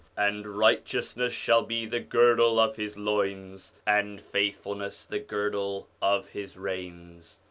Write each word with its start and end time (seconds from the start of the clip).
And 0.17 0.47
righteousness 0.57 1.31
shall 1.31 1.61
be 1.61 1.85
the 1.85 1.99
girdle 1.99 2.59
of 2.59 2.75
his 2.75 2.97
loins, 2.97 3.73
and 3.85 4.19
faithfulness 4.19 5.05
the 5.05 5.19
girdle 5.19 5.89
of 6.01 6.29
his 6.29 6.57
reins. 6.57 7.39